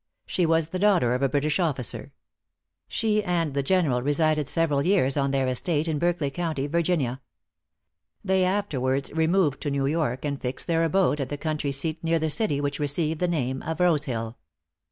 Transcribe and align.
She 0.25 0.47
was 0.47 0.69
the 0.69 0.79
daughter 0.79 1.13
of 1.13 1.21
a 1.21 1.29
British 1.29 1.59
officer. 1.59 2.11
She 2.87 3.23
and 3.23 3.53
the 3.53 3.61
General 3.61 4.01
resided 4.01 4.47
several 4.47 4.81
years 4.81 5.15
on 5.15 5.29
their 5.29 5.47
estate 5.47 5.87
in 5.87 5.99
Berkeley 5.99 6.31
County, 6.31 6.65
Virginia. 6.65 7.21
They 8.25 8.43
afterwards 8.43 9.11
removed 9.13 9.61
to 9.61 9.69
New 9.69 9.85
York, 9.85 10.25
and 10.25 10.41
fixed 10.41 10.65
their 10.65 10.83
abode 10.83 11.21
at 11.21 11.29
the 11.29 11.37
country 11.37 11.71
seat 11.71 12.03
near 12.03 12.17
the 12.17 12.31
city 12.31 12.59
which 12.59 12.79
received 12.79 13.19
the 13.19 13.27
name 13.27 13.61
of 13.61 13.79
Rosehill. 13.79 14.37